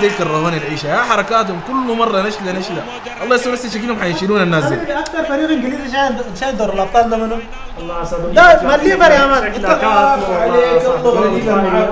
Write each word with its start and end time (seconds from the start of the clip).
دي 0.00 0.10
كرهوني 0.10 0.56
العيشة. 0.56 0.88
يا 0.88 1.02
حركاتهم 1.02 1.60
كل 1.68 1.96
مرة 1.96 2.20
نشلة 2.20 2.52
نشلة. 2.52 2.82
الله 3.22 3.36
يسوي 3.36 3.52
بس 3.52 3.74
شكلهم 3.74 4.00
حيشيلون 4.00 4.42
الناس 4.42 4.64
دي. 4.64 4.74
أكثر 4.74 5.24
فريق 5.24 5.50
إنجليزي 5.50 5.92
شايل 5.92 6.14
شايل 6.40 6.56
دور 6.56 6.72
الأبطال 6.72 7.10
ده 7.10 7.16
منو؟ 7.16 7.36
ده 8.34 8.60
ما 8.62 8.74
الليفر 8.74 9.10
يا 9.10 9.26
مان. 9.26 9.42
انت 9.44 9.64
عليك 9.64 9.84
الله. 9.84 10.22
معاك 11.62 11.88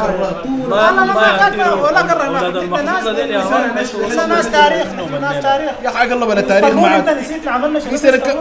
لا 0.70 0.90
لا 0.90 1.56
لا 1.56 1.72
ولا 1.72 2.02
كره 2.02 2.28
ما 2.66 2.82
ناس 2.82 3.04
ناس 3.06 4.28
ناس 4.28 4.50
تاريخ. 4.50 4.86
ناس 5.20 5.42
تاريخ. 5.42 5.70
يا 5.84 5.90
حق 5.90 6.02
الله 6.02 6.26
بلا 6.26 6.40
تاريخ 6.40 6.64
انت 6.64 6.74
معك. 6.74 7.08
نسيت 7.08 7.48
عملنا 7.48 7.80
شنو 7.80 7.90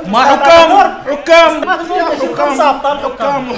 ما 0.08 0.20
حكام 0.20 0.72
حكام. 1.10 1.70
حكام. 1.70 2.58
لا 2.58 2.70
أبطال 2.70 3.00
حكام. 3.00 3.50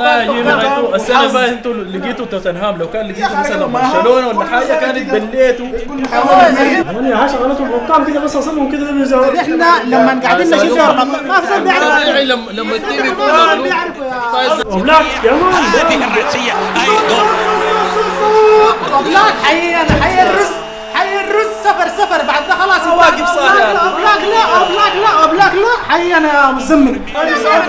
رأيتوا 0.00 0.96
السنة 0.96 1.18
وحظ. 1.18 1.32
بقى 1.32 1.48
أنتوا 1.48 1.74
لقيتوا 1.74 2.26
توتنهام. 2.26 2.78
لو 2.78 2.90
كان 2.90 3.08
لقيتوا 3.08 3.36
مثلا 3.36 3.66
برشلونة 3.66 4.28
ولا 4.28 4.44
حاجة 4.44 4.74
كل 4.80 5.04
كانت 5.10 5.34
عاش 7.14 7.30
غلطهم 7.34 7.70
حكام 7.86 8.04
كده 8.04 8.20
بس 8.20 8.36
اصلهم 8.36 8.72
كده 8.72 8.90
بيزعلوا 8.90 9.40
إحنا 9.40 9.82
لما 9.86 10.20
قاعدين 10.22 10.46
نشوف 10.50 10.78
ما 10.78 11.40
في 11.40 11.46
زول 11.46 11.60
بيعرف. 11.64 12.08
لما 12.20 12.50
لما 12.52 12.72
بيعرفوا 13.62 14.04
يا 15.24 15.32
مان. 15.32 15.52
هذه 15.52 15.94
الرأسية 16.04 16.52
أيضا 16.82 17.26
أوبلاك 18.94 19.34
حي 19.44 19.74
حي 19.76 20.22
الرز 20.22 20.50
حي 21.10 21.20
الرز 21.20 21.46
سفر 21.64 21.88
سفر 21.98 22.22
بعد 22.26 22.48
ده 22.48 22.54
خلاص 22.54 22.86
واقف 22.98 23.36
يعني. 23.58 23.78
اوبلاك 23.78 24.20
لا 24.30 24.42
اوبلاك 24.58 24.94
لا 25.02 25.22
اوبلاك 25.22 25.54
لا 25.54 25.92
حي 25.94 26.14
أنا 26.14 26.34
يا 26.46 26.50
مزمل 26.50 27.00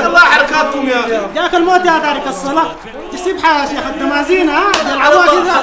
الله 0.06 0.20
حركاتكم 0.20 0.90
يا 0.90 1.00
أخي. 1.00 1.20
جاك 1.36 1.56
الموت 1.56 1.86
يا 1.86 2.00
تارك 2.00 2.28
الصلاة. 2.28 2.72
تسيب 3.14 3.36
يا 3.36 3.66
شيخ 3.66 3.86
الدمازين 3.88 4.50
ها؟ 4.50 4.72
كده 4.72 4.94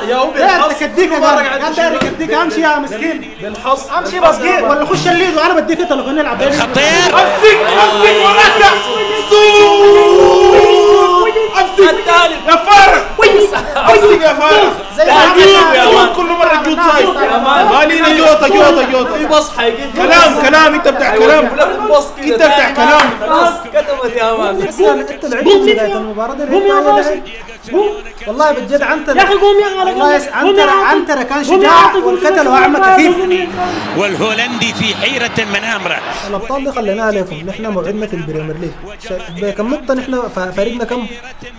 يا 0.09 0.25
بالحظ. 0.25 1.41
يا 1.43 1.65
قال 1.65 1.75
داير 1.75 1.93
يكديك 1.95 2.35
أمشي 2.35 2.61
يا 2.61 2.79
مسكين. 2.79 3.35
بالحظ. 3.43 3.81
أمشي 3.99 4.21
بصقير 4.21 4.65
ولا 4.65 4.85
خش 4.87 5.07
الليد 5.09 5.37
وأنا 5.37 5.55
بديك 5.55 5.79
تليفون 5.79 6.15
نلعب. 6.15 6.39
خطير. 6.53 7.15
الثالث 11.51 12.49
يا 12.49 12.57
فارق 12.57 13.07
افسق 13.77 14.23
يا 14.23 14.33
فارق 14.35 14.73
زي 14.99 15.05
ما 15.07 15.13
عملنا 15.13 15.85
جود 15.93 16.17
كل 16.17 16.31
مرة 16.33 16.63
جود 16.65 16.79
سايد 16.93 17.09
ما 17.73 17.85
لينا 17.89 18.17
جوطه 18.19 18.49
جوطه 18.49 18.87
في 18.87 18.93
جوطه 18.93 19.27
بص 19.29 19.51
حيجي 19.57 19.77
كلام 19.97 20.43
كلام 20.43 20.75
أنت 20.75 20.89
بتاع 20.89 21.17
كلام. 21.17 21.49
بص 21.91 22.07
كده 22.25 22.35
أنت 22.35 22.43
بتاع 22.55 22.71
كلام. 22.71 23.11
كتبت 23.75 24.17
يا 24.17 24.33
مان 24.33 24.63
انت 24.63 25.25
لعبت 25.25 25.47
بداية 25.47 25.97
المباراة 25.97 26.35
والله 28.27 28.53
بجد 28.53 28.83
عنتر 28.83 29.17
يا 29.17 29.23
أخي 29.23 29.35
قوم 29.35 29.57
يا 29.63 29.79
غالي 29.79 29.91
والله 29.91 30.21
عنتر 30.33 30.69
عنتر 30.69 31.23
كان 31.23 31.45
شجاع 31.45 31.95
والقتل 31.95 32.49
اعمى 32.49 32.81
كثيف 32.81 33.15
والهولندي 33.99 34.73
في 34.73 34.95
حيرة 34.95 35.39
من 35.53 35.65
أمره. 35.65 35.99
الابطال 36.29 36.65
دي 36.65 36.73
خليناها 36.73 37.11
لكم 37.11 37.37
نحن 37.37 37.67
موعدنا 37.67 38.07
في 38.07 38.15
ال 38.17 38.22
Premier 38.22 38.57
League. 38.57 38.71
بكم 39.43 39.69
نقطة 39.75 39.95
نحن 39.95 40.29
فريقنا 40.57 40.85
كم؟ 40.85 41.07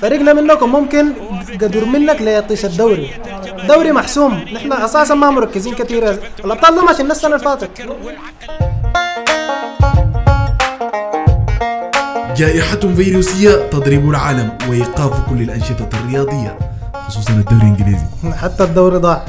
فريقنا 0.02 0.34
منكم 0.34 0.72
ممكن 0.72 1.14
قدر 1.62 1.86
منك 1.86 2.22
ليطيش 2.22 2.66
الدوري. 2.66 3.10
دوري 3.68 3.92
محسوم. 3.92 4.46
نحن 4.54 4.74
أساسا 4.74 5.16
ما 5.16 5.30
مركزين 5.30 5.76
كثير 5.76 6.20
الأبطال 6.46 6.76
ده 6.76 6.82
ماشي 6.82 7.02
السنة 7.02 7.36
اللي 7.36 7.46
فاتت. 7.46 7.72
جائحة 12.40 12.80
فيروسية 12.96 13.70
تضرب 13.70 14.10
العالم 14.10 14.58
وإيقاف 14.70 15.30
كل 15.30 15.42
الأنشطة 15.42 15.90
الرياضية 15.94 16.60
خصوصا 16.94 17.34
الدوري 17.34 17.62
الإنجليزي. 17.62 18.06
حتى 18.34 18.64
الدوري 18.64 18.98
ضاع. 18.98 19.26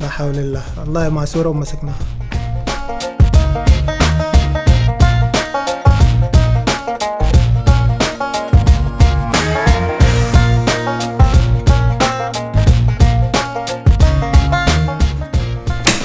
لا 0.00 0.08
حول 0.08 0.38
الله. 0.38 0.62
والله 0.78 1.08
معسوره 1.08 1.48
ومسكناها 1.48 1.94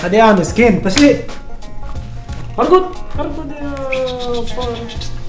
هذه 0.04 0.16
يا 0.16 0.34
مسكين 0.34 0.84
تشليق 0.84 1.32
أرقد. 2.60 2.84
أرقد 3.20 3.52
يا 3.52 4.56
فار. 4.56 5.21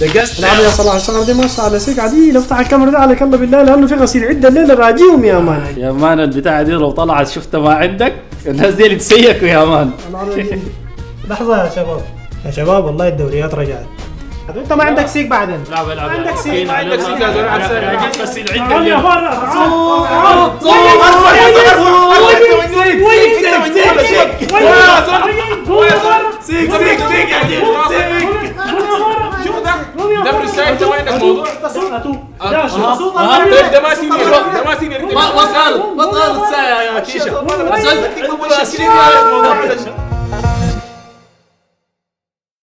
دقست 0.00 0.40
نعم 0.40 0.60
يا 0.64 0.68
صلاح 0.70 0.94
الشغله 0.94 1.24
دي 1.24 1.34
ما 1.34 1.46
شاء 1.46 1.66
الله 1.66 1.78
سيك 1.78 1.98
عادي 1.98 2.38
افتح 2.38 2.58
الكاميرا 2.58 2.90
ده 2.90 2.98
عليك 2.98 3.22
الله 3.22 3.38
بالله 3.38 3.62
لأنه 3.62 3.86
في 3.86 3.94
غسيل 3.94 4.24
عده 4.24 4.48
الليلة 4.48 4.74
راجيهم 4.74 5.24
يا 5.24 5.38
مان 5.38 5.62
يا 5.76 5.92
مان 5.92 6.20
البتاعة 6.20 6.62
دي 6.62 6.72
لو 6.72 6.90
طلعت 6.90 7.28
شفتها 7.28 7.60
ما 7.60 7.74
عندك 7.74 8.14
الناس 8.46 8.74
دي 8.74 8.86
اللي 8.86 8.96
تسيكوا 8.96 9.48
يا 9.48 9.64
مان 9.64 9.90
لحظه 11.28 11.64
يا 11.64 11.70
شباب 11.70 12.00
يا 12.46 12.50
شباب 12.50 12.84
والله 12.84 13.08
الدوريات 13.08 13.54
رجعت 13.54 13.86
انت 14.56 14.72
ما 14.72 14.84
عندك 14.84 15.06
سيك 15.06 15.26
بعدين 15.26 15.64
لا 15.70 15.84
بلعب 15.84 16.10
عندك 16.10 16.36
سيك، 16.36 16.66
ما 16.66 16.72
عندك 16.72 17.00
سيك 17.00 17.20
يا 17.20 17.32
زلمه 17.32 17.56
أنا 17.56 18.06
جيت 18.06 18.22
غسيل 18.22 18.44
تعال 18.44 18.92
ده 32.50 33.80
ما 33.80 33.94
سينيور 33.94 34.42
ده 34.52 34.64
ما 34.64 34.78
سينيور 34.78 35.14
ما 35.14 35.34
ما 35.34 35.42
قال 35.42 35.96
ما 35.96 36.04
قال 36.04 36.44
الساعة 36.44 36.82
يا 36.82 36.92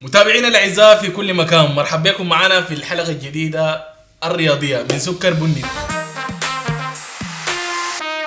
متابعينا 0.03 0.49
الأعزاء 0.49 0.97
في 0.97 1.11
كل 1.11 1.35
مكان. 1.35 1.75
مرحبا 1.75 2.11
بكم 2.11 2.29
معنا 2.29 2.61
في 2.61 2.75
الحلقة 2.75 3.09
الجديدة 3.11 3.85
الرياضية 4.25 4.87
من 4.93 4.99
سكر 4.99 5.33
بني. 5.33 5.63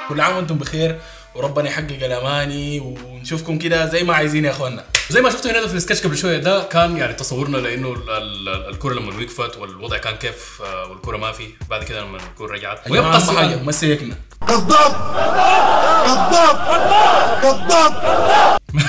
كل 0.09 0.21
عام 0.21 0.35
وأنتم 0.35 0.55
بخير. 0.55 0.99
وربنا 1.35 1.67
يحقق 1.69 2.03
الأماني 2.03 2.79
ونشوفكم 2.79 3.57
كده 3.57 3.85
زي 3.85 4.03
ما 4.03 4.13
عايزين 4.15 4.45
يا 4.45 4.51
أخوانا. 4.51 4.83
زي 5.09 5.21
ما 5.21 5.29
شفتوا 5.29 5.51
هنا 5.51 5.67
في 5.67 5.73
السكتش 5.73 6.03
قبل 6.03 6.17
شوية 6.17 6.37
ده 6.37 6.63
كان 6.63 6.97
يعني 6.97 7.13
تصورنا 7.13 7.57
لأنه 7.57 7.93
ال- 7.93 8.09
ال- 8.09 8.69
الكرة 8.69 8.93
لما 8.93 9.13
وقفت 9.21 9.57
والوضع 9.57 9.97
كان 9.97 10.15
كيف 10.15 10.61
آه، 10.65 10.89
والكرة 10.89 11.17
ما 11.17 11.31
في. 11.31 11.43
بعد 11.69 11.83
كده 11.83 12.01
لما 12.01 12.17
الكرة 12.17 12.53
رجعت. 12.53 12.91
ويبقى 12.91 13.17
السؤال 13.17 13.65
ما 13.65 13.71
سيكنا 13.71 14.15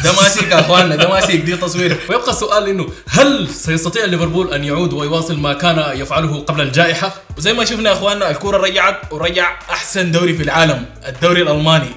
ده 0.04 0.12
ماسك 0.12 0.50
يا 0.50 0.60
اخواننا 0.60 0.96
ده 0.96 1.08
ماسك 1.08 1.34
دي 1.36 1.56
تصوير. 1.56 2.00
ويبقى 2.10 2.30
السؤال 2.30 2.68
إنه 2.68 2.86
هل 3.08 3.48
سيستطيع 3.48 4.04
ليفربول 4.04 4.52
أن 4.54 4.64
يعود 4.64 4.92
ويواصل 4.92 5.38
ما 5.38 5.52
كان 5.52 5.98
يفعله 6.00 6.40
قبل 6.40 6.60
الجائحة؟ 6.60 7.14
وزي 7.38 7.52
ما 7.52 7.64
شفنا 7.64 7.88
يا 7.90 7.94
اخواننا 7.94 8.30
الكوره 8.30 8.58
رجعت 8.58 9.12
ورجع 9.12 9.58
أحسن 9.70 10.12
دوري 10.12 10.34
في 10.34 10.42
العالم 10.42 10.86
الدوري 11.08 11.42
الألماني. 11.42 11.88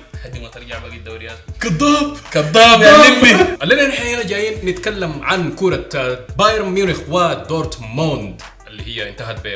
ترجع 0.68 0.80
باقي 0.80 0.98
الدوريات. 0.98 1.38
كذاب. 1.62 2.18
كذاب. 2.32 2.82
يا 2.82 2.98
لمي. 2.98 3.46
الليلة 3.64 3.88
نحن 3.88 4.08
هنا 4.08 4.24
جايين 4.24 4.66
نتكلم 4.70 5.20
عن 5.24 5.52
كوره 5.56 5.90
آه، 5.96 6.20
بايرن 6.38 6.70
ميونخ 6.70 6.98
ودورتموند 7.10 8.42
اللي 8.68 8.84
هي 8.88 9.10
انتهت 9.10 9.48
ب 9.48 9.56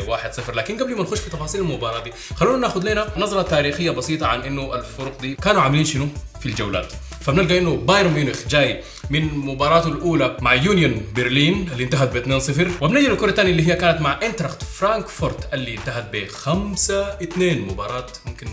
1-0 0.50 0.56
لكن 0.56 0.78
قبل 0.78 0.96
ما 0.96 1.02
نخش 1.04 1.20
في 1.20 1.30
تفاصيل 1.30 1.62
المباراة 1.62 2.04
دي 2.04 2.12
خلونا 2.36 2.58
ناخذ 2.58 2.92
لنا 2.92 3.08
نظرة 3.18 3.42
تاريخية 3.42 3.92
بسيطة 3.92 4.28
عن 4.28 4.42
إنه 4.42 4.75
الفرق 4.75 5.22
دي 5.22 5.36
كانوا 5.36 5.62
عاملين 5.62 5.86
شنو؟ 5.86 6.08
في 6.42 6.46
الجولات. 6.46 6.94
فبنلقى 7.22 7.58
إنه 7.58 7.76
بايرن 7.76 8.12
ميونخ 8.12 8.48
جاي 8.50 8.84
من 9.10 9.24
مباراته 9.38 9.88
الأولى 9.88 10.38
مع 10.42 10.54
يونيون 10.54 11.06
برلين 11.16 11.70
اللي 11.72 11.84
انتهت 11.84 12.10
ب 12.18 12.40
2-0 12.80 12.84
وبنجي 12.84 13.08
للكرة 13.08 13.30
الثانية 13.30 13.52
اللي 13.52 13.68
هي 13.68 13.76
كانت 13.76 14.02
مع 14.02 14.20
انتراخت 14.24 14.64
فرانكفورت 14.64 15.54
اللي 15.54 15.74
انتهت 15.78 16.06
ب 16.14 16.28
5-2 16.28 17.38
مباراة 17.38 18.06
ممكن 18.26 18.48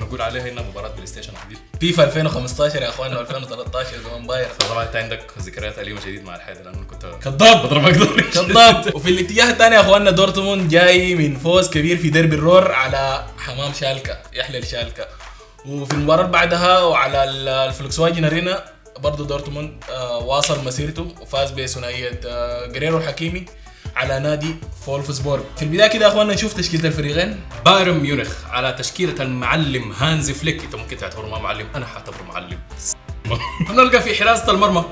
نقول 0.00 0.22
عليها 0.22 0.48
إنها 0.48 0.62
مباراة 0.62 0.88
PlayStation 0.88 1.36
حديث 1.36 1.58
فيفا 1.80 2.04
2015 2.04 2.82
يا 2.82 2.88
اخوانا 2.88 3.20
2013 3.20 3.88
زمان 4.04 4.26
باير 4.26 4.48
طبعا 4.70 4.84
أنت 4.84 4.96
عندك 4.96 5.20
ذكريات 5.38 5.78
أليمة 5.78 6.00
شديد 6.00 6.24
مع 6.24 6.36
الحياة 6.36 6.62
لأنه 6.62 6.84
كنت 6.90 7.06
كذاب. 7.24 7.66
بضربك 7.66 8.20
كذاب. 8.30 8.94
وفي 8.94 9.10
الاتجاه 9.10 9.50
الثاني 9.50 9.74
يا 9.74 9.80
اخوانا 9.80 10.10
دورتموند 10.10 10.68
جاي 10.70 11.14
من 11.14 11.36
فوز 11.36 11.70
كبير 11.70 11.96
في 11.96 12.10
ديربي 12.10 12.36
الرور 12.36 12.72
على 12.72 13.24
حمام 13.38 13.72
شالكا 13.72 14.18
يحلل 14.34 14.66
شالكا. 14.66 15.06
وفي 15.66 15.94
المباراة 15.94 16.22
بعدها 16.26 16.80
وعلى 16.80 17.24
ال- 17.24 17.48
ال 17.48 17.98
Volkswagen 17.98 18.24
Arena 18.24 18.64
برضه 18.98 19.26
دورتموند 19.26 19.84
آه 19.90 20.18
واصل 20.18 20.64
مسيرته 20.64 21.14
وفاز 21.20 21.50
بثنائية 21.50 22.20
آه 22.26 22.66
جريرو 22.66 23.00
حكيمي 23.00 23.44
على 23.96 24.18
نادي 24.18 24.56
فولفسبورغ 24.86 25.42
في 25.56 25.62
البداية 25.62 25.88
كده 25.90 26.04
يا 26.06 26.10
أخوانا 26.10 26.34
نشوف 26.34 26.52
تشكيلة 26.54 26.86
الفريقين. 26.88 27.40
بايرن 27.64 27.98
ميونخ 28.00 28.28
على 28.50 28.72
تشكيلة 28.72 29.22
المعلم 29.22 29.92
هانزي 29.92 30.34
فليك. 30.34 30.64
إنت 30.64 30.74
ممكن 30.76 30.96
تعتبره 30.96 31.38
معلم 31.38 31.66
أنا 31.74 31.86
حأعتبره 31.86 32.22
معلم. 32.28 32.58
بنلقى 33.68 34.00
في 34.02 34.14
حراسه 34.24 34.50
المرمى 34.50 34.84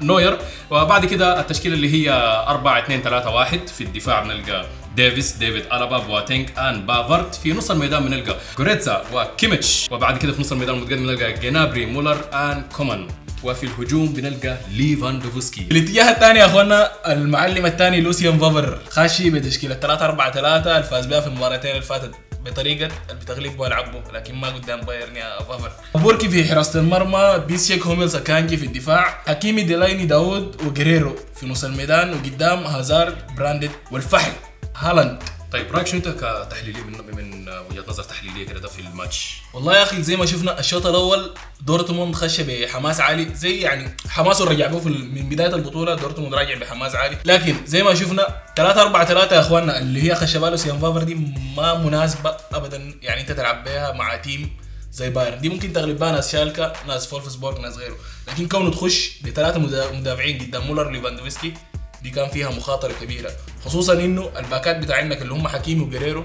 نوير 0.00 0.38
وبعد 0.70 1.06
كده 1.06 1.40
التشكيلة 1.40 1.74
اللي 1.74 1.92
هي 2.08 2.10
4 2.48 2.78
2 2.78 3.02
3 3.02 3.30
1 3.30 3.68
في 3.68 3.84
الدفاع 3.84 4.22
بنلقى 4.22 4.66
ديفيس 4.96 5.32
ديفيد 5.32 5.64
ألابا 5.72 5.98
بواتينج 5.98 6.48
آن 6.58 6.86
بافارد 6.86 7.34
في 7.34 7.52
نص 7.52 7.70
الميدان 7.70 8.04
بنلقى 8.04 8.36
جوريتزا 8.58 9.04
وكيميتش. 9.12 9.88
وبعد 9.90 10.18
كده 10.18 10.32
في 10.32 10.40
نص 10.40 10.52
الميدان 10.52 10.74
المتقدم 10.74 11.06
بنلقى 11.06 11.32
جينابري 11.32 11.86
مولر 11.86 12.24
آن 12.32 12.62
كومان. 12.76 13.08
وفي 13.42 13.66
الهجوم 13.66 14.12
بنلقى 14.12 14.56
ليفاندوفسكي. 14.72 15.64
في 15.64 15.70
الاتجاه 15.70 16.10
الثاني 16.10 16.38
يا 16.38 16.46
أخوانا 16.46 16.90
المعلم 17.06 17.66
الثاني 17.66 18.00
لوسيان 18.00 18.38
فافر. 18.38 18.78
خاشي 18.90 19.30
بتشكيلة 19.30 19.74
3 19.74 20.04
4 20.04 20.32
3 20.32 20.78
الفاز 20.78 21.06
بها 21.06 21.20
في 21.20 21.26
المباراتين 21.26 21.70
اللي 21.70 21.82
فاتت 21.82 22.10
بطريقة 22.44 22.86
اللي 23.10 23.20
بتغلب 23.20 23.56
بها 23.56 23.68
لعبه 23.68 24.02
لكن 24.14 24.34
ما 24.34 24.48
قدام 24.48 24.80
بايرن 24.80 25.16
يا 25.16 25.38
فافر. 25.42 25.70
بوركي 25.94 26.28
في 26.28 26.44
حراسة 26.44 26.80
المرمى 26.80 27.44
بيتشيك 27.48 27.86
هوميلز 27.86 28.10
أكانجي 28.10 28.56
في 28.56 28.66
الدفاع 28.66 29.22
حكيمي 29.26 29.62
ديلايني 29.62 30.06
داوود 30.06 30.62
وجريرو 30.66 31.16
في 31.40 31.46
نص 31.46 31.64
الميدان 31.64 32.12
وقدام 32.14 32.58
هازارد 32.64 33.16
براندت 33.36 33.70
والفحل. 33.90 34.32
هالاند. 34.80 35.22
طيب 35.52 35.72
رأيك 35.72 35.86
شنو 35.86 35.98
أنت 36.00 36.08
كتحليلي 36.08 36.80
من 36.80 36.92
من 37.16 37.48
وجهة 37.48 37.84
نظر 37.88 38.02
تحليلية 38.02 38.46
كده 38.46 38.60
ده 38.60 38.68
في 38.68 38.80
الماتش؟ 38.80 39.36
والله 39.54 39.76
يا 39.76 39.82
أخي 39.82 40.02
زي 40.02 40.16
ما 40.16 40.26
شفنا 40.26 40.58
الشوط 40.60 40.86
الأول 40.86 41.34
دورتموند 41.60 42.14
خش 42.14 42.40
بحماس 42.40 43.00
عالي 43.00 43.34
زي 43.34 43.60
يعني 43.60 43.96
حماسه 44.08 44.44
رجع 44.44 44.66
به 44.66 44.88
من 44.88 45.28
بداية 45.28 45.54
البطولة 45.54 45.94
دورتموند 45.94 46.34
راجع 46.34 46.54
بحماس 46.58 46.94
عالي. 46.94 47.16
لكن 47.24 47.56
زي 47.66 47.82
ما 47.82 47.94
شفنا 47.94 48.26
3 48.56 48.82
4 48.82 49.04
3 49.06 49.36
يا 49.36 49.40
إخواننا 49.40 49.78
اللي 49.78 50.02
هي 50.10 50.14
خش 50.14 50.36
بها 50.36 50.56
لوسيان 50.56 50.78
فافر 50.78 51.02
دي 51.02 51.14
ما 51.56 51.74
مناسبة 51.74 52.36
ابدا. 52.52 52.94
يعني 53.02 53.20
أنت 53.20 53.32
تلعب 53.32 53.64
بها 53.64 53.92
مع 53.92 54.16
team 54.16 54.56
زي 54.92 55.10
بايرن. 55.10 55.38
دي 55.40 55.48
ممكن 55.48 55.72
تغلب 55.72 55.98
بها 55.98 56.12
ناس 56.12 56.32
شالكا 56.32 56.72
ناس 56.88 57.06
فولفسبورغ 57.06 57.60
ناس 57.60 57.76
غيره. 57.76 57.96
لكن 58.28 58.48
كونه 58.48 58.70
تخش 58.70 59.10
بثلاثه 59.24 59.58
مدا- 59.58 59.92
مدافعين 59.92 60.38
قدام 60.38 60.66
مولر 60.66 60.90
ليفاندوفسكي 60.90 61.54
دي 62.02 62.10
كان 62.10 62.28
فيها 62.28 62.50
مخاطرة 62.50 62.92
كبيرة. 62.92 63.30
خصوصا 63.64 63.92
إنه 63.92 64.30
الباكات 64.38 64.76
بتاع 64.76 64.96
عندك 64.96 65.22
اللي 65.22 65.34
هم 65.34 65.48
حكيمي 65.48 65.82
وجريرو 65.82 66.24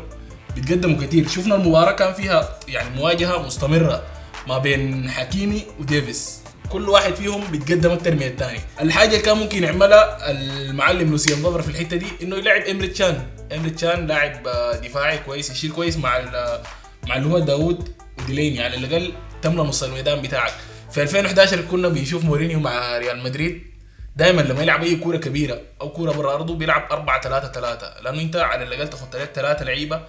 بيتقدموا 0.55 1.05
كتير. 1.05 1.27
شفنا 1.27 1.55
المباراة 1.55 1.91
كان 1.91 2.13
فيها 2.13 2.59
يعني 2.67 2.89
مواجهة 2.95 3.45
مستمرة 3.45 4.03
ما 4.47 4.57
بين 4.57 5.09
حكيمي 5.09 5.65
وديفيس. 5.79 6.39
كل 6.69 6.89
واحد 6.89 7.15
فيهم 7.15 7.43
بيتقدم 7.51 7.91
أكتر 7.91 8.15
من 8.15 8.23
الثاني 8.23 8.59
الحاجة 8.81 9.09
اللي 9.09 9.19
كان 9.19 9.37
ممكن 9.37 9.63
يعملها 9.63 10.31
المعلم 10.31 11.11
لوسيان 11.11 11.43
فافر 11.43 11.61
في 11.61 11.69
الحتة 11.69 11.97
دي 11.97 12.05
إنه 12.23 12.35
يلعب 12.35 12.61
إمري 12.61 12.91
تشان 12.91 13.27
إمري 13.55 13.75
تشان 13.75 14.07
لاعب 14.07 14.43
دفاعي 14.83 15.17
كويس 15.17 15.49
يشيل 15.51 15.71
كويس 15.71 15.97
مع 15.97 16.21
مع 17.07 17.15
اللي 17.15 17.27
هو 17.27 17.39
داوود 17.39 17.89
وديلايني. 18.19 18.63
على 18.63 18.77
الأقل 18.77 19.13
تملى 19.41 19.61
نص 19.61 19.83
الميدان 19.83 20.21
بتاعك. 20.21 20.53
في 20.91 21.01
2011 21.01 21.61
كنا 21.61 21.87
بنشوف 21.87 22.23
مورينيو 22.23 22.59
مع 22.59 22.97
ريال 22.97 23.23
مدريد. 23.23 23.74
دائما 24.15 24.41
لما 24.41 24.61
يلعب 24.61 24.83
أي 24.83 24.95
كورة 24.95 25.17
كبيرة 25.17 25.61
أو 25.81 25.89
كورة 25.89 26.11
برا 26.11 26.33
أرضه 26.33 26.55
بيلعب 26.55 26.87
4 26.91 27.21
3 27.21 27.51
3 27.51 28.01
لأنه 28.01 28.21
أنت 28.21 28.35
على 28.35 28.63
الأقل 28.63 28.89
تاخد 28.89 29.15
لك 29.15 29.31
ثلاثة 29.35 29.65
لعيبة 29.65 30.01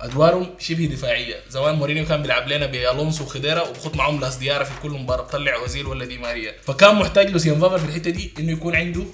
أدوارهم 0.00 0.54
شبه 0.58 0.84
دفاعية. 0.84 1.36
زمان 1.50 1.74
مورينيو 1.74 2.06
كان 2.06 2.22
بيلعب 2.22 2.48
لنا 2.48 2.66
بألونسو 2.66 3.24
وخديرا 3.24 3.62
وبخط 3.62 3.96
معاهم 3.96 4.20
لاس 4.20 4.36
ديارة 4.36 4.64
في 4.64 4.80
كل 4.82 4.90
مباراه 4.90 5.22
بطلع 5.22 5.54
اوزيل 5.54 5.86
ولا 5.86 6.04
دي 6.04 6.18
ماريا. 6.18 6.54
فكان 6.62 6.94
محتاج 6.94 7.30
لوسيان 7.30 7.60
فافر 7.60 7.78
في 7.78 7.84
الحتة 7.84 8.10
دي 8.10 8.34
إنه 8.38 8.52
يكون 8.52 8.76
عنده 8.76 9.04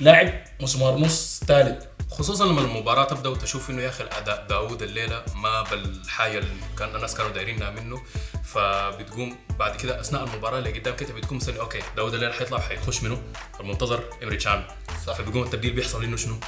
لاعب 0.00 0.32
مسمار 0.60 0.98
نص 0.98 1.44
ثالث. 1.46 1.84
خصوصا 2.10 2.46
لما 2.46 2.60
المباراة 2.60 3.04
تبدأ 3.04 3.28
وتشوف 3.28 3.70
إنه 3.70 3.82
يا 3.82 3.88
أخي 3.88 4.04
الأداء 4.04 4.46
داوود 4.48 4.82
الليلة 4.82 5.24
ما 5.34 5.62
بالحاجة 5.62 6.38
اللي 6.38 6.50
كان 6.78 6.96
الناس 6.96 7.14
كانوا 7.14 7.30
دايرينها 7.30 7.70
منه 7.70 8.02
فبتقوم 8.44 9.36
بعد 9.58 9.76
كده 9.76 10.00
أثناء 10.00 10.24
المباراة 10.24 10.58
اللي 10.58 10.78
قدام 10.78 10.96
كده 10.96 11.14
بتقوم 11.14 11.36
مستني 11.36 11.60
okay 11.60 11.78
داوود 11.96 12.14
الليلة 12.14 12.32
حيطلع 12.32 12.58
حيخش 12.58 13.02
منه 13.02 13.22
المنتظر 13.60 14.04
إمري 14.22 14.36
تشان 14.36 14.64
فبيقوم 15.06 15.42
التبديل 15.42 15.72
بيحصل 15.72 16.04
إنه 16.04 16.16
شنو؟ 16.16 16.40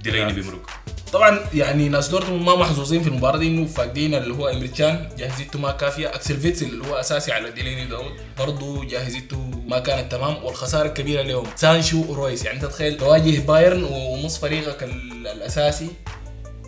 ديليني 0.00 0.32
بيمرق 0.32 0.70
طبعا 1.12 1.40
يعني 1.54 1.88
ناس 1.88 2.08
دورتموند 2.08 2.42
ما 2.42 2.56
محظوظين 2.56 3.02
في 3.02 3.08
المباراة 3.08 3.38
دي 3.38 3.46
إنه 3.48 3.66
فاقدين 3.66 4.14
اللي 4.14 4.34
هو 4.34 4.48
إيمري 4.48 4.88
كان 4.88 5.08
جاهزيته 5.18 5.58
ما 5.58 5.72
كافية. 5.72 6.08
أكسل 6.14 6.40
فيتسل 6.40 6.66
اللي 6.66 6.86
هو 6.88 6.94
أساسي 6.94 7.32
على 7.32 7.50
ديليني 7.50 7.84
داهود 7.84 8.12
برضه 8.38 8.84
جاهزيته 8.84 9.50
ما 9.66 9.78
كانت 9.78 10.12
تمام. 10.12 10.44
والخسارة 10.44 10.88
الكبيرة 10.88 11.22
لهم 11.22 11.46
سانشو 11.56 12.04
ورويس. 12.08 12.44
يعني 12.44 12.56
أنت 12.56 12.64
تخيل 12.64 12.96
تواجه 12.96 13.40
بايرن 13.40 13.84
ونص 13.84 14.38
فريقك 14.38 14.82
ال- 14.82 15.26
الأساسي 15.26 15.88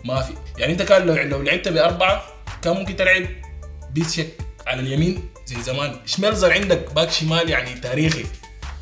ما 0.05 0.21
في. 0.21 0.33
يعني 0.57 0.73
أنت 0.73 0.81
كان 0.81 1.05
لو 1.07 1.13
لو 1.15 1.41
لعبت 1.41 1.67
بأربعة 1.67 2.23
كان 2.61 2.73
ممكن 2.75 2.95
تلعب 2.95 3.25
بيشتشيك 3.91 4.29
على 4.67 4.81
اليمين 4.81 5.29
زي 5.45 5.61
زمان. 5.61 5.95
شميلزر 6.05 6.53
عندك 6.53 6.93
back 6.93 7.11
شمال 7.11 7.49
يعني 7.49 7.73
تاريخي. 7.79 8.25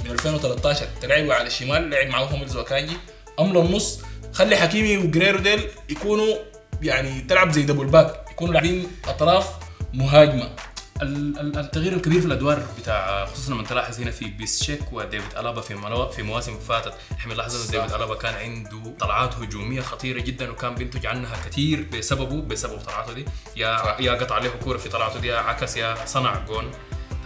من 0.05 0.11
2013 0.11 0.85
تلعبوا 1.01 1.33
على 1.33 1.47
الشمال 1.47 1.89
لعب 1.89 2.07
معه 2.07 2.23
هوملز 2.23 2.57
وأكانجي 2.57 2.97
أمر 3.39 3.61
النص 3.61 3.99
خلي 4.33 4.55
حكيمي 4.57 4.97
وجريرو 4.97 5.39
ديل 5.39 5.67
يكونوا 5.89 6.35
يعني 6.81 7.21
تلعب 7.21 7.51
زي 7.51 7.61
double 7.63 7.85
back 7.85 8.25
يكونوا 8.31 8.53
لاعبين 8.53 8.87
أطراف 9.07 9.49
مهاجمة. 9.93 10.49
ال- 11.01 11.39
ال- 11.39 11.57
التغيير 11.59 11.93
الكبير 11.93 12.19
في 12.21 12.25
الأدوار 12.27 12.63
بتاع 12.79 13.25
خصوصا 13.25 13.51
لما 13.53 13.63
تلاحظ 13.63 13.99
هنا 14.01 14.11
في 14.11 14.25
بيشتشيك 14.25 14.81
وديفيد 14.93 15.37
ألابا 15.37 15.61
في. 15.61 15.75
في 16.15 16.23
مواسم 16.23 16.59
فاتت. 16.59 16.93
إحنا 17.11 17.31
بنلاحظ 17.33 17.55
انه 17.55 17.71
ديفيد 17.71 17.95
ألابا 17.95 18.15
كان 18.15 18.33
عنده 18.33 18.93
طلعات 18.99 19.35
هجومية 19.35 19.81
خطيرة 19.81 20.19
جدا 20.21 20.51
وكان 20.51 20.75
بينتج 20.75 21.05
عنها 21.05 21.35
كثير 21.49 21.87
بسببه 21.93 22.41
بسبب 22.41 22.77
طلعاته 22.79 23.13
دي. 23.13 23.25
يا 23.55 23.95
يا 23.99 24.11
قطع 24.13 24.35
عليه 24.35 24.49
كورة 24.49 24.77
في 24.77 24.89
طلعته 24.89 25.19
دي 25.19 25.27
يا 25.27 25.37
عكس 25.37 25.77
يا 25.77 26.05
صنع 26.05 26.45
جون. 26.47 26.71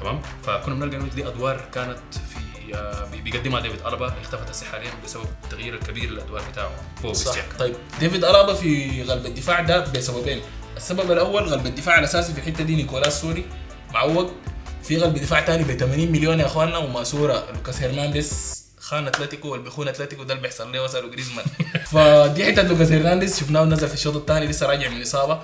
تمام؟ 0.01 0.21
فكنا 0.43 0.75
بنلقى 0.75 0.97
إنه 0.97 1.07
دي 1.15 1.27
أدوار 1.27 1.61
كانت 1.73 1.97
في 2.13 2.37
بيقدمها 3.23 3.59
ديفيد 3.59 3.79
ألابا 3.87 4.13
اختفت 4.21 4.49
هسه 4.49 4.65
حاليا 4.65 4.91
بسبب 5.05 5.25
التغيير 5.43 5.73
الكبير 5.73 6.09
للادوار 6.09 6.41
بتاعه. 6.51 6.71
هو 7.05 7.13
صح. 7.13 7.25
بيشتشيك 7.25 7.45
طيب 7.59 7.75
ديفيد 7.99 8.25
ألابا 8.25 8.53
في 8.53 9.03
قلب 9.03 9.25
الدفاع 9.25 9.61
ده 9.61 9.79
بسببين. 9.79 10.41
السبب 10.77 11.11
الأول 11.11 11.49
قلب 11.49 11.65
الدفاع 11.65 11.99
الأساسي 11.99 12.33
في 12.33 12.39
الحتة 12.39 12.63
دي 12.63 12.75
نيكلاس 12.75 13.21
زوله 13.21 13.45
معوق 13.93 14.31
في 14.83 14.97
قلب 14.97 15.13
دفاع 15.17 15.39
تاني 15.39 15.63
ب 15.63 15.77
80 15.77 16.11
مليون 16.11 16.39
يا 16.39 16.45
إخواننا 16.45 16.77
وماسورة 16.77 17.51
لوكاس 17.55 17.81
هرنانديز. 17.81 18.63
خان 18.79 19.07
أتلتيكو 19.07 19.47
واللي 19.47 19.63
بيخون 19.63 19.87
أتلتيكو 19.87 20.23
ده 20.23 20.33
اللي 20.33 20.41
بيحصل 20.43 20.71
له 20.71 20.83
وصلوا 20.83 21.11
جريزمان. 21.11 21.45
فدي 21.91 22.45
حتة 22.45 22.61
لوكاس 22.61 22.91
هرنانديز 22.91 23.39
شفناه 23.39 23.63
نزل 23.63 23.87
في 23.87 23.93
الشوط 23.93 24.15
الثاني 24.15 24.47
لسه 24.47 24.67
راجع 24.67 24.89
من 24.89 25.01
إصابة. 25.01 25.39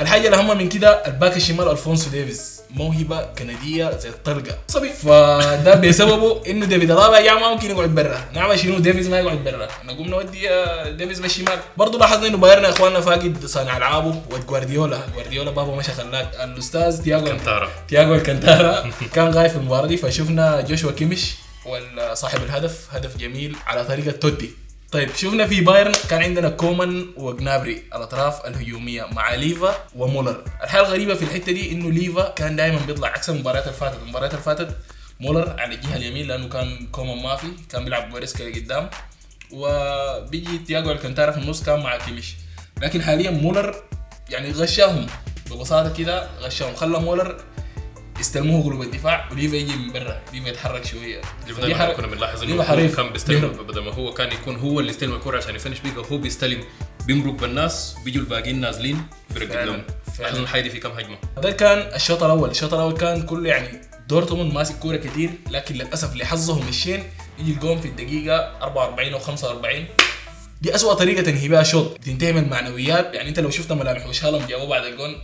الحاجة 0.00 0.28
الأهم 0.28 0.58
من 0.58 0.68
كده 0.68 1.06
ال 1.06 1.12
back 1.12 1.36
الشمال 1.36 1.68
ألفونسو 1.68 2.10
ديفيز. 2.10 2.60
موهبة 2.74 3.22
كندية 3.22 3.98
زي 3.98 4.08
الطلقه 4.08 4.58
صبي. 4.68 4.88
فده 4.88 5.74
بسببه 5.74 6.42
انه 6.46 6.66
ديفيد 6.66 6.90
ألابا 6.90 7.18
يا 7.18 7.34
ما 7.34 7.54
ممكن 7.54 7.70
يقعد 7.70 7.94
برا. 7.94 8.24
نعمل 8.34 8.58
شنو 8.58 8.78
ديفيز 8.78 9.08
ما 9.08 9.18
يقعد 9.20 9.44
برا. 9.44 9.68
نقوم 9.84 10.08
نودي 10.08 10.48
ديفيز 10.96 11.20
بالشمال 11.20 11.58
برضه 11.76 11.98
لاحظنا 11.98 12.26
إنه 12.26 12.36
بايرن 12.36 12.64
يا 12.64 12.68
إخواننا 12.68 13.00
فاقد 13.00 13.46
صانع 13.46 13.76
ألعابه 13.76 14.22
وجوارديولا 14.30 15.00
جوارديولا. 15.14 15.50
بابا 15.50 15.76
مشى 15.76 15.92
خلاك 15.92 16.28
الأستاذ 16.44 17.02
تياغو 17.02 17.24
ألكانتارا. 17.24 17.68
تياغو 17.88 18.14
ألكانتارا 18.14 18.90
كان 19.14 19.28
غايب 19.28 19.50
في 19.50 19.56
المباراة 19.56 19.86
دي. 19.86 19.96
فشفنا 19.96 20.60
جوشوا 20.60 20.90
كيميش 20.90 21.34
وصاحب 21.66 22.42
الهدف. 22.42 22.88
هدف 22.92 23.16
جميل 23.16 23.56
على 23.66 23.84
طريقة 23.84 24.10
توتي 24.10 24.50
طيب 24.94 25.14
شفنا 25.14 25.46
في 25.46 25.60
بايرن 25.60 25.92
كان 26.10 26.22
عندنا 26.22 26.48
كومان 26.48 27.06
وجنابري 27.16 27.82
الأطراف 27.94 28.46
الهجومية 28.46 29.06
مع 29.12 29.34
ليفا 29.34 29.76
ومولر. 29.96 30.44
الحاجة 30.62 30.80
الغريبة 30.80 31.14
في 31.14 31.22
الحتة 31.22 31.52
دي 31.52 31.72
إنه 31.72 31.90
ليفا 31.90 32.30
كان 32.30 32.56
دائما 32.56 32.78
بيطلع 32.86 33.08
عكس 33.08 33.30
المباريات 33.30 33.66
اللي 33.66 33.76
فاتت. 33.76 33.98
المباريات 34.02 34.30
اللي 34.30 34.42
فاتت 34.42 34.76
مولر 35.20 35.56
على 35.58 35.74
الجهة 35.74 35.96
اليمين 35.96 36.26
لأنه 36.28 36.48
كان 36.48 36.86
كومان 36.92 37.22
ما 37.22 37.36
في 37.36 37.46
كان 37.70 37.84
بيلعب 37.84 38.10
جوريتسكا 38.10 38.42
لقدام 38.44 38.90
وبيجي 39.50 40.58
تياغو 40.58 40.90
ألكانتارا 40.90 41.30
في 41.32 41.38
النص 41.38 41.62
كان 41.62 41.80
مع 41.80 41.96
كيميش. 41.96 42.34
لكن 42.82 43.02
حاليا 43.02 43.30
مولر 43.30 43.74
يعني 44.30 44.52
غشاهم 44.52 45.06
ببساطة 45.50 45.94
كده 45.94 46.28
غشاهم. 46.40 46.74
خلى 46.74 47.00
مولر 47.00 47.36
يستلموه 48.24 48.64
قلوب 48.64 48.82
الدفاع 48.82 49.28
وليفا 49.32 49.56
يجي 49.56 49.76
من 49.76 49.92
برا 49.92 50.20
ليفا 50.32 50.48
يتحرك 50.48 50.84
شوية. 50.86 51.20
دايما 51.60 51.78
حركة- 51.78 51.96
كنا 51.96 52.06
بنلاحظ 52.06 52.42
إنه 52.42 52.62
حريف 52.62 52.96
كان 52.96 53.08
بيستلم. 53.12 53.48
بدل 53.48 53.80
ما 53.82 53.92
هو 53.92 54.12
كان 54.14 54.32
يكون 54.32 54.56
هو 54.56 54.80
اللي 54.80 54.90
يستلم 54.90 55.12
الكوره 55.14 55.36
عشان 55.36 55.54
يفنش 55.54 55.78
بيها 55.80 56.06
هو 56.12 56.18
بيستلم 56.18 56.60
بيمرق 57.06 57.32
بالناس 57.32 57.96
بيجوا 58.04 58.22
الباقيين 58.22 58.60
نازلين 58.60 59.06
بيرقد 59.30 59.52
لهم 59.66 59.82
فعلاً. 60.06 60.20
لاحظنا 60.20 60.42
الحاجة 60.42 60.60
دي 60.62 60.70
في 60.70 60.80
كم 60.80 60.90
هجمة. 60.90 61.16
ده 61.42 61.50
كان 61.50 61.78
الشوط 61.94 62.22
الأول. 62.22 62.50
الشوط 62.50 62.74
الأول 62.74 62.92
كان 62.96 63.22
كله 63.22 63.48
يعني 63.48 63.80
دورتموند 64.08 64.52
ماسك 64.52 64.78
كورة 64.78 64.96
كتير 64.96 65.30
لكن 65.50 65.74
للأسف 65.74 66.16
لحظهم 66.16 66.68
الشين 66.68 67.02
يجي 67.38 67.52
الجون 67.52 67.80
في 67.80 67.88
الدقيقة 67.88 68.36
44 68.62 69.12
أو 69.12 69.18
45 69.18 69.84
دي 70.62 70.74
أسوأ 70.74 70.94
طريقة 70.94 71.22
تنهي 71.22 71.48
بها 71.48 71.62
شوط. 71.62 71.98
تنتهي 71.98 72.32
من 72.32 72.44
المعنويات 72.44 73.14
يعني 73.14 73.28
أنت 73.28 73.40
لو 73.40 73.50
شفت 73.50 73.72
ملامح 73.72 74.06
وش 74.06 74.24
هالاند 74.24 74.48
جابوه 74.48 74.68
بعد 74.68 74.84
الجون 74.84 75.16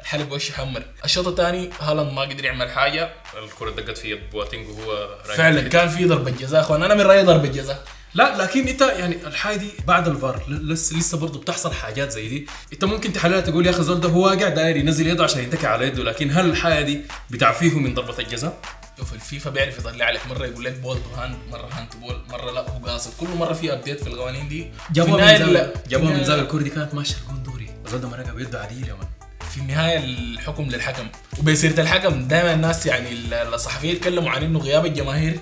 الحلب 0.00 0.32
وش 0.32 0.50
يحمر 0.50 0.82
الشوط 1.04 1.28
الثاني 1.28 1.70
هالاند 1.80 2.12
ما 2.12 2.22
قدر 2.22 2.44
يعمل 2.44 2.70
حاجة. 2.70 3.10
الكرة 3.44 3.70
دقت 3.70 3.98
في 3.98 4.10
يد 4.10 4.30
بواتينج 4.30 4.68
وهو 4.68 5.18
فعلا. 5.24 5.68
كان 5.68 5.88
في 5.88 6.04
ضربة 6.04 6.30
جزاء. 6.30 6.60
أخوان 6.60 6.82
أنا 6.82 6.94
من 6.94 7.00
رأيي 7.00 7.22
ضربة 7.22 7.48
جزاء. 7.48 7.84
لا 8.14 8.42
لكن 8.42 8.68
أنت 8.68 8.80
يعني 8.80 9.26
الحاجة 9.26 9.56
دي 9.56 9.70
بعد 9.86 10.08
الفار 10.08 10.42
لسه 10.48 10.96
لسه 10.96 11.18
برضه 11.18 11.40
بتحصل 11.40 11.72
حاجات 11.72 12.10
زي 12.10 12.28
دي. 12.28 12.46
أنت 12.72 12.84
ممكن 12.84 13.12
تحللها 13.12 13.40
تقول 13.40 13.66
يا 13.66 13.70
أخي 13.70 13.80
الزول 13.80 14.00
ده 14.00 14.08
هو 14.08 14.24
واقع 14.24 14.48
داير 14.48 14.76
ينزل 14.76 15.06
يده 15.06 15.24
عشان 15.24 15.42
يتكي 15.42 15.66
على 15.66 15.86
يده 15.86 16.02
لكن 16.02 16.30
هل 16.30 16.50
الحاجة 16.50 16.80
دي 16.80 17.00
بتعفيه 17.30 17.78
من 17.78 17.94
ضربة 17.94 18.18
الجزاء؟ 18.18 18.60
شوف 18.98 19.12
الفيفا 19.12 19.50
بيعرف 19.50 19.78
يطلع 19.78 20.10
لك 20.10 20.26
مرة 20.26 20.46
يقول 20.46 20.64
لك 20.64 20.72
ball 20.72 20.96
to 20.96 21.20
hand 21.20 21.36
مرة 21.50 21.68
hand 21.72 21.88
to 21.88 21.98
ball 21.98 22.20
مرة 22.28 22.50
لا 22.50 22.70
هو 22.70 22.86
قاصد. 22.86 23.10
كل 23.20 23.28
مرة 23.28 23.52
في 23.52 23.72
update 23.72 24.00
في 24.00 24.06
القوانين 24.06 24.48
دي. 24.48 24.70
جابوها 24.92 25.32
من 25.32 25.38
زاويه 25.38 25.74
جابوها 25.88 26.12
في 26.12 26.18
من 26.18 26.24
زاوية 26.24 26.42
الكوره 26.42 26.62
دي 26.62 26.70
كانت 26.70 26.94
ماشية 26.94 27.16
الجون 27.16 27.42
دوري. 27.42 27.70
الزول 27.86 28.00
ده 28.00 28.08
مرقها 28.08 28.32
بيده 28.32 28.60
عديل 28.60 28.88
يا 28.88 28.94
man. 28.94 29.17
في 29.58 29.64
النهاية 29.64 29.98
الحكم 29.98 30.62
للحكم. 30.64 31.08
وبيصير 31.38 31.70
الحكم 31.80 32.28
دائما 32.28 32.52
الناس 32.54 32.86
يعني 32.86 33.12
ال- 33.12 33.34
الصحفيين 33.34 33.96
يتكلموا 33.96 34.30
عن 34.30 34.42
إنه 34.42 34.58
غياب 34.58 34.86
الجماهير 34.86 35.38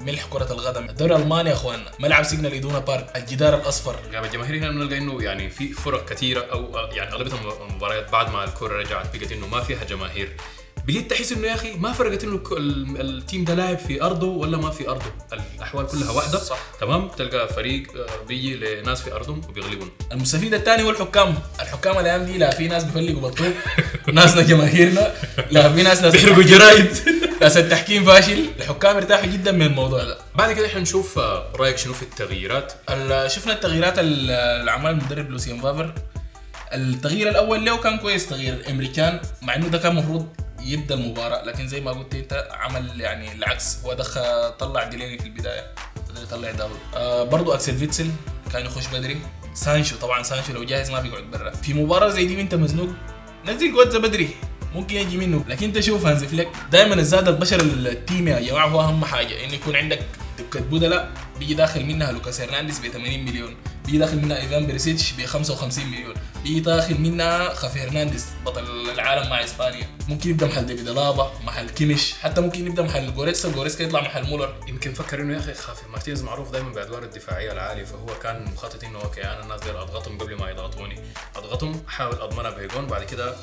ملح 0.00 0.26
كرة 0.30 0.52
القدم. 0.52 0.88
الدوري 0.88 1.16
الالماني 1.16 1.48
يا 1.50 1.54
إخواننا 1.54 1.90
ملعب 2.00 2.22
سيجنال 2.24 2.52
ايدونا 2.52 2.78
بارك. 2.78 3.16
الجدار 3.16 3.54
الأصفر. 3.54 3.96
غياب 4.10 4.24
الجماهير 4.24 4.56
هنا 4.58 4.70
بنلقى 4.70 4.98
إنه 4.98 5.22
يعني 5.22 5.50
في 5.50 5.72
فرق 5.72 6.08
كثيرة 6.08 6.40
أو 6.52 6.76
يعني 6.92 7.12
أغلبية 7.12 7.32
المباريات 7.70 8.10
بعد 8.12 8.30
ما 8.32 8.44
الكورة 8.44 8.78
رجعت 8.78 9.16
بقت 9.16 9.32
إنه 9.32 9.46
ما 9.46 9.60
فيها 9.60 9.84
جماهير. 9.84 10.36
بقيت 10.86 11.10
تحس 11.10 11.32
إنه 11.32 11.46
يا 11.46 11.54
أخي 11.54 11.72
ما 11.76 11.92
فرقت 11.92 12.24
إنه 12.24 12.40
التيم 13.00 13.44
ده 13.44 13.54
لاعب 13.54 13.78
في 13.78 14.02
أرضه 14.02 14.26
ولا 14.26 14.56
ما 14.56 14.70
في 14.70 14.88
أرضه. 14.88 15.04
الأحوال 15.32 15.86
كلها 15.86 16.10
واحدة. 16.10 16.38
صح. 16.38 16.58
تمام؟ 16.80 17.08
تلقى 17.08 17.48
فريق 17.48 17.82
آه، 17.96 18.26
بيجي 18.28 18.54
لناس 18.56 19.02
في 19.02 19.12
أرضهم 19.12 19.40
وبيغلبون. 19.48 19.90
المستفيد 20.12 20.54
الثاني 20.54 20.82
هو 20.82 20.90
الحكام. 20.90 21.34
الحكام 21.60 21.98
الأيام 21.98 22.22
دي 22.24 22.38
لا 22.38 22.50
في 22.50 22.68
ناس 22.68 22.84
بيفلقوا 22.84 23.20
بالطوب 23.20 23.52
ناسنا 24.14 24.42
جماهيرنا 24.42 25.12
لا 25.50 25.72
في 25.72 25.82
ناس 25.82 26.02
ناس 26.02 26.12
بيحرقوا 26.12 26.42
جرايد. 26.42 26.90
ناس 27.40 27.56
التحكيم 27.56 28.04
فاشل. 28.04 28.46
الحكام 28.58 28.96
ارتاحوا 28.96 29.26
جدا 29.26 29.52
من 29.52 29.62
الموضوع 29.62 30.04
ده. 30.04 30.18
بعد 30.34 30.52
كده 30.52 30.66
إحنا 30.66 30.80
نشوف 30.80 31.18
آه، 31.18 31.52
رأيك 31.56 31.78
شنو 31.78 31.92
في 31.92 32.02
التغييرات؟ 32.02 32.72
ال- 32.90 33.30
شفنا 33.30 33.52
التغييرات 33.52 33.98
ال- 33.98 34.30
اللي 34.30 34.70
عملها 34.70 34.90
المدرب 34.90 35.30
لوسيان 35.30 35.60
فافر 35.60 35.94
التغيير 36.74 37.28
الأول 37.28 37.64
له 37.64 37.76
كان 37.76 37.98
كويس؟ 37.98 38.26
تغيير 38.26 38.54
الإيمري 38.54 39.01
كان 39.01 39.20
مع 39.42 39.54
إنه 39.56 39.68
ده 39.68 39.78
كان 39.78 39.92
المفروض 39.92 40.26
يبدأ 40.64 40.94
المباراة 40.94 41.44
لكن 41.44 41.68
زي 41.68 41.80
ما 41.80 41.90
قلت 41.90 42.14
أنت 42.14 42.48
عمل 42.50 43.00
يعني 43.00 43.32
العكس. 43.32 43.78
هو 43.84 43.92
دخل 43.92 44.50
طلع 44.58 44.84
ديليني 44.84 45.18
في 45.18 45.24
البداية. 45.24 45.74
بدل 46.10 46.22
يطلع 46.22 46.50
داهود 46.50 46.78
آه 46.94 47.24
برضو 47.24 47.52
أكسل 47.52 47.78
فيتسل 47.78 48.10
كان 48.52 48.66
يخش 48.66 48.86
بدري. 48.86 49.20
سانشو 49.54 49.96
طبعا 49.96 50.22
سانشو 50.22 50.52
لو 50.52 50.64
جاهز 50.64 50.90
ما 50.90 51.00
بيقعد 51.00 51.22
برا. 51.22 51.50
في 51.50 51.74
مباراة 51.74 52.08
زي 52.08 52.26
دي 52.26 52.36
وأنت 52.36 52.54
مزنوق 52.54 52.88
نزل 53.46 53.72
جوتزا 53.72 53.98
بدري 53.98 54.28
ممكن 54.74 54.96
يجي 54.96 55.16
منه. 55.16 55.44
لكن 55.48 55.66
أنت 55.66 55.80
شوف 55.80 56.06
هانز 56.06 56.24
فليك 56.24 56.48
دائما 56.72 56.94
الزاد 56.94 57.28
البشر 57.28 57.60
ال 57.60 57.74
team 57.74 58.28
يا 58.28 58.40
جماعة 58.40 58.66
هو 58.66 58.80
أهم 58.80 59.04
حاجة. 59.04 59.44
انه 59.44 59.54
يكون 59.54 59.76
عندك 59.76 60.00
دكة 60.38 60.60
بدلاء 60.60 61.10
بيجي 61.38 61.54
داخل 61.54 61.84
منها 61.84 62.12
لوكاس 62.12 62.40
هرنانديز 62.40 62.78
ب 62.78 62.88
80 62.88 63.24
مليون. 63.24 63.56
بيجي 63.84 63.98
داخل 63.98 64.16
منها 64.16 64.36
إيفان 64.36 64.66
بريسيتش 64.66 65.12
ب 65.12 65.26
55 65.26 65.86
مليون. 65.86 66.14
بيجي 66.42 66.60
داخل 66.60 67.00
منها 67.00 67.54
خافي 67.54 67.80
هرنانديز 67.80 68.26
بطل 68.46 68.90
العالم 68.90 69.30
مع 69.30 69.44
إسبانيا. 69.44 69.88
ممكن 70.08 70.30
يبدأ 70.30 70.46
محل 70.46 70.66
ديفيد 70.66 70.88
ألابا 70.88 71.32
محل 71.44 71.70
كيميش 71.70 72.12
حتى 72.12 72.40
ممكن 72.40 72.66
يبدأ 72.66 72.82
محل 72.82 73.14
جوريتسكا. 73.14 73.50
جوريتسكا 73.50 73.84
يطلع 73.84 74.00
محل 74.00 74.26
مولر. 74.26 74.54
يمكن 74.68 74.94
فكر 74.94 75.20
انه 75.20 75.34
يا 75.34 75.38
أخي 75.38 75.54
خافي. 75.54 75.88
مارتينيز 75.88 76.22
معروف 76.22 76.50
دائما 76.50 76.72
بادوار 76.72 77.02
الدفاعية 77.02 77.52
العالية 77.52 77.84
فهو 77.84 78.18
كان 78.22 78.44
مخطط 78.44 78.84
إنه 78.84 78.98
okay 79.02 79.24
أنا 79.24 79.42
الناس 79.42 79.60
دي 79.60 79.70
أضغطهم 79.70 80.18
قبل 80.18 80.34
ما 80.34 80.50
يضغطوني. 80.50 81.00
أضغطهم 81.36 81.82
أحاول 81.88 82.14
أضمنها 82.14 82.50
بي 82.50 82.64
جون 82.64 82.86
بعد 82.86 83.04
كده 83.04 83.34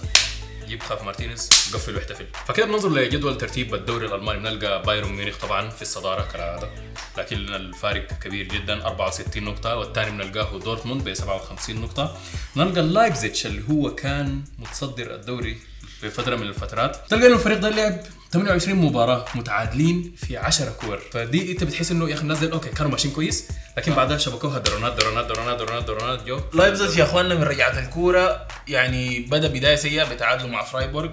جيب 0.67 0.83
خافي 0.83 1.03
مارتينيز 1.03 1.49
قفل 1.73 1.95
واحتفل 1.95 2.25
فكده 2.47 2.65
بننظر 2.65 2.89
لجدول 2.89 3.37
ترتيب 3.37 3.75
الدوري 3.75 4.05
الألماني. 4.05 4.39
بنلقى 4.39 4.81
بايرن 4.81 5.13
ميونخ 5.13 5.37
طبعا 5.37 5.69
في 5.69 5.81
الصدارة 5.81 6.31
كالعادة. 6.31 6.69
لكن 7.17 7.37
الفارق 7.37 8.07
كبير 8.07 8.47
جدا 8.47 8.85
64 8.87 9.43
نقطة. 9.43 9.75
والثاني 9.75 10.11
بنلقاه 10.11 10.59
دورتموند 10.59 11.09
ب 11.09 11.13
57 11.13 11.81
نقطة. 11.81 12.17
نلقى 12.55 12.81
لايبزيتش 12.81 13.45
اللي 13.45 13.63
هو 13.69 13.95
كان 13.95 14.43
متصدر 14.59 15.15
الدوري 15.15 15.57
في 16.01 16.09
فترة 16.09 16.35
من 16.35 16.47
الفترات. 16.47 16.97
تلقى 17.09 17.27
إنه 17.27 17.35
الفريق 17.35 17.57
ده 17.59 17.69
لعب 17.69 18.01
28 18.31 18.77
مباراة 18.79 19.25
متعادلين 19.35 20.15
في 20.17 20.37
10 20.37 20.69
كور. 20.71 20.99
فدي 21.11 21.51
أنت 21.51 21.63
بتحس 21.63 21.91
إنه 21.91 22.09
يا 22.09 22.13
أخي 22.13 22.21
الناس 22.21 22.43
okay 22.43 22.69
كانوا 22.69 22.91
ماشيين 22.91 23.13
كويس 23.13 23.47
لكن 23.77 23.93
بعدها 23.93 24.17
شبكوها 24.17 24.59
درونات 24.59 24.93
درونات 24.93 25.25
درونات 25.25 25.57
درونات 25.57 25.83
درونات 25.83 26.23
جو 26.23 26.39
لايبزيج 26.53 26.97
يا 26.97 27.03
أخواننا 27.03 27.35
من 27.35 27.43
رجعت 27.43 27.77
الكورة 27.77 28.47
يعني 28.67 29.19
بدأ 29.19 29.47
بداية 29.47 29.75
سيئة 29.75 30.03
بتعادلوا 30.13 30.49
مع 30.49 30.63
فرايبورغ. 30.63 31.09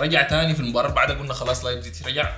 رجع 0.00 0.22
تاني 0.22 0.54
في 0.54 0.60
المباراة 0.60 0.88
بعدها 0.90 1.16
قلنا 1.16 1.34
خلاص 1.34 1.64
لايبزيج 1.64 2.06
رجع. 2.06 2.32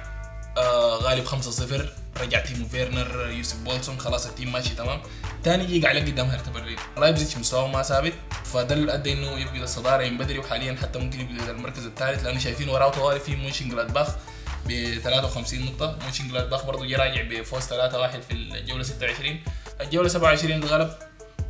آه 0.57 0.97
غالب 0.97 1.25
5-0 1.27 2.21
رجع 2.23 2.41
تيمو 2.41 2.69
فيرنر 2.69 3.31
يوسف 3.31 3.57
بولسون 3.57 3.99
خلاص 3.99 4.27
ال 4.27 4.32
team 4.32 4.53
ماشي 4.53 4.75
تمام. 4.75 5.01
تاني 5.45 5.65
يجي 5.65 5.87
عليه 5.87 6.01
قدام 6.05 6.27
هرتا 6.27 6.51
برلين 6.51 6.77
لايبزيج 6.99 7.39
مستواه 7.39 7.67
ما 7.69 7.83
ثابت. 7.83 8.13
فده 8.45 8.75
اللي 8.75 8.95
ادى 8.95 9.13
إنه 9.13 9.39
يبقى 9.39 9.63
الصداره 9.63 10.09
من 10.09 10.19
بدري 10.19 10.39
وحاليا 10.39 10.77
حتى 10.83 10.99
ممكن 10.99 11.21
يبقى 11.21 11.51
المركز 11.51 11.87
الثالث 11.87 12.25
لأنه 12.25 12.39
شايفين 12.39 12.69
وراه 12.69 12.89
طوالي 12.91 13.21
في 13.21 13.37
مونشن 13.37 13.69
جلادباخ 13.69 14.09
ب 14.67 14.99
53 15.05 15.65
نقطة. 15.65 15.99
مونشن 16.03 16.29
جلادباخ 16.29 16.65
برضه 16.67 16.87
جه 16.87 16.97
راجع 16.97 17.23
بفوز 17.23 17.63
3-1 17.63 17.71
في 18.29 18.33
الجولة 18.33 18.83
26 18.83 19.41
الجولة 19.81 20.09
27 20.09 20.63
اتغلب 20.65 20.91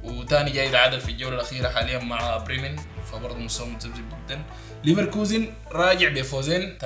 وتاني 0.03 0.51
جاي 0.51 0.67
يتعادل 0.67 1.01
في 1.01 1.09
الجولة 1.09 1.35
الأخيرة 1.35 1.69
حاليا 1.69 1.99
مع 1.99 2.37
بريمن. 2.37 2.77
فبرضه 3.13 3.39
مستوى 3.39 3.67
متذبذب 3.69 4.09
جدا. 4.27 4.43
ليفركوزن 4.85 5.55
راجع 5.73 6.09
بفوزين 6.09 6.79
3-1 6.79 6.85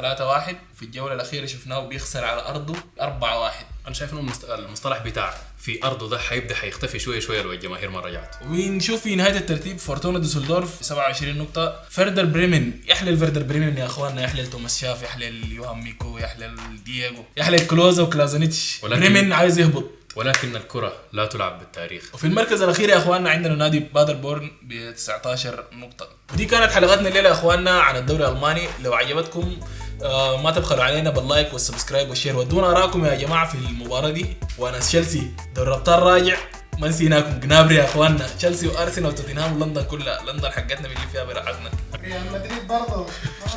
في 0.75 0.83
الجولة 0.83 1.15
الأخيرة 1.15 1.47
شفناه 1.47 1.81
بيخسر 1.81 2.25
على 2.25 2.41
أرضه 2.49 2.75
4-1 3.01 3.72
أنا 3.87 3.95
شايف 3.95 4.13
إنه 4.13 4.33
المصطلح 4.49 4.99
بتاع 4.99 5.35
في 5.59 5.85
أرضه 5.85 6.09
ده 6.09 6.19
حيبدا 6.19 6.55
حيختفي 6.55 6.99
شوية 6.99 7.21
شوية 7.21 7.43
لو 7.43 7.53
الجماهير 7.53 7.91
ما 7.91 8.01
رجعت. 8.01 8.37
ونشوف 8.47 9.03
في 9.03 9.17
نهاية 9.17 9.37
الترتيب 9.37 9.79
فورتونا 9.79 10.19
دوسلدورف 10.19 10.69
27 10.81 11.39
نقطة. 11.39 11.83
فردر 11.91 12.25
بريمن 12.25 12.73
يحلل 12.89 13.19
فردر 13.19 13.43
بريمن 13.43 13.79
يا 13.79 13.87
اخواننا 13.87 14.23
يحلل 14.23 14.51
توماس 14.51 14.81
شاف 14.81 15.03
يحلل 15.03 15.53
يوهان 15.53 15.85
ميكو 15.85 16.19
يحلل 16.19 16.85
دييغو 16.85 17.25
يحلل 17.37 17.67
كلوزا 17.67 18.03
وكلازانيتش. 18.03 18.81
بريمن 18.83 19.33
عايز 19.33 19.59
يهبط. 19.59 19.91
ولكن 20.17 20.57
الكرة 20.57 20.93
لا 21.13 21.27
تلعب 21.27 21.59
بالتاريخ. 21.59 22.11
وفي 22.15 22.27
المركز 22.27 22.63
الأخير 22.63 22.89
يا 22.89 22.99
اخواننا 22.99 23.31
عندنا 23.31 23.55
نادي 23.55 23.79
بادر 23.81 24.15
بورن 24.15 24.51
ب 24.63 24.93
19 24.95 25.65
نقطة. 25.73 26.09
ودي 26.33 26.45
كانت 26.45 26.73
حلقتنا 26.73 27.09
الليلة 27.09 27.29
يا 27.29 27.35
اخواننا 27.35 27.81
عن 27.81 27.97
الدوري 27.97 28.25
الألماني. 28.29 28.67
لو 28.83 28.95
عجبتكم 28.95 29.61
آه 30.03 30.43
ما 30.43 30.51
تبخلوا 30.51 30.85
علينا 30.85 31.11
بال 31.11 31.25
like 31.25 31.53
وال 31.53 31.63
subscribe 31.63 32.09
وال 32.09 32.16
share. 32.16 32.37
ودونا 32.37 32.71
اراءكم 32.71 33.05
يا 33.05 33.15
جماعة 33.15 33.49
في 33.49 33.55
المباراة 33.55 34.11
دي. 34.11 34.27
وأنا 34.59 34.79
تشيلسي 34.79 35.31
دوري 35.57 35.69
الابطال 35.69 36.03
راجع 36.03 36.37
ما 36.79 36.89
نسيناكم. 36.89 37.41
جنابري 37.41 37.75
يا 37.75 37.85
أخواننا. 37.85 38.27
تشيلسي 38.39 38.69
وأرسنال 38.69 39.07
وتوتنهام. 39.09 39.63
ولندن 39.63 39.83
كلها. 39.83 40.19
لندن 40.33 40.51
حقتنا 40.51 40.87
اللي 40.87 40.97
فيها 41.13 41.25
براحتنا 41.25 41.71
ريال 42.05 42.23
مدريد 42.33 42.69
برضه. 42.69 43.07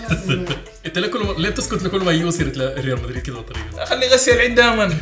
إنت 0.85 0.97
ليه 0.97 1.07
كل 1.07 1.41
ليه 1.41 1.49
بتسكت 1.49 1.83
لكل 1.83 2.03
ما 2.03 2.11
يجي 2.11 2.31
سيره 2.31 2.73
ريال 2.81 3.03
مدريد 3.03 3.21
كده 3.21 3.35
بالطريقة 3.35 3.85
خلي 3.85 4.07
غسل 4.07 4.31
العين 4.31 4.55
دائما 4.55 4.85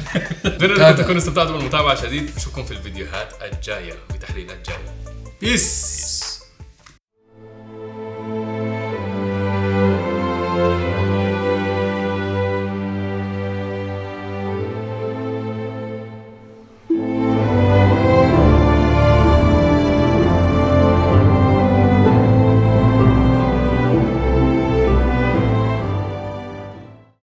اتمنى 0.46 0.88
انكم 0.90 1.02
تكونوا 1.02 1.18
استمتعتوا 1.18 1.52
بالمتابعة. 1.58 1.96
شديد. 2.02 2.32
نشوفكم 2.38 2.64
في 2.66 2.72
الفيديوهات 2.72 3.30
الجاية. 3.42 3.94
بتحليلات 4.14 4.70
جاية. 4.70 4.96
peace 5.42 6.03